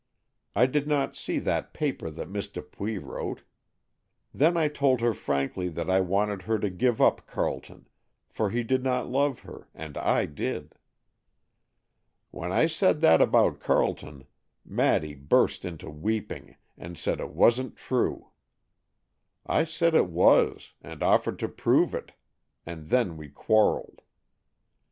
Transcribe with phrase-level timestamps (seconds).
[0.55, 3.43] I did not see that paper that Miss Dupuy wrote.
[4.33, 7.87] Then I told her frankly that I wanted her to give up Carleton,
[8.27, 10.73] for he did not love her and I did.
[12.31, 14.25] When I said that about Carleton,
[14.65, 18.31] Maddy burst into weeping, and said it wasn't true.
[19.45, 22.13] I said it was, and offered to prove it,
[22.65, 24.01] and then we quarrelled.